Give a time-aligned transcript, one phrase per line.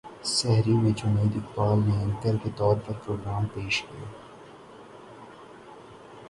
[0.27, 4.09] سحری میں جنید اقبال نے اینکر کے طور پر پروگرام پیش کیا